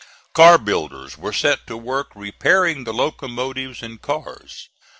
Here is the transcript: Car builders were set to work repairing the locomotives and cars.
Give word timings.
Car 0.33 0.57
builders 0.57 1.15
were 1.15 1.31
set 1.31 1.67
to 1.67 1.77
work 1.77 2.07
repairing 2.15 2.85
the 2.85 2.91
locomotives 2.91 3.83
and 3.83 4.01
cars. 4.01 4.67